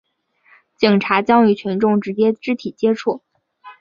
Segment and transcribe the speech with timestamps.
[0.77, 3.21] 警察将与群众直接肢体接触